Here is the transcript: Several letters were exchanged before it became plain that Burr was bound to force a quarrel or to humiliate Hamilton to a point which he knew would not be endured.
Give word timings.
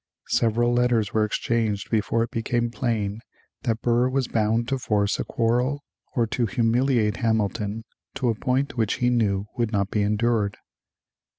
Several 0.29 0.73
letters 0.73 1.13
were 1.13 1.23
exchanged 1.23 1.91
before 1.91 2.23
it 2.23 2.31
became 2.31 2.71
plain 2.71 3.19
that 3.61 3.83
Burr 3.83 4.09
was 4.09 4.27
bound 4.27 4.67
to 4.69 4.79
force 4.79 5.19
a 5.19 5.23
quarrel 5.23 5.83
or 6.15 6.25
to 6.25 6.47
humiliate 6.47 7.17
Hamilton 7.17 7.83
to 8.15 8.29
a 8.29 8.33
point 8.33 8.75
which 8.77 8.95
he 8.95 9.11
knew 9.11 9.45
would 9.57 9.71
not 9.71 9.91
be 9.91 10.01
endured. 10.01 10.57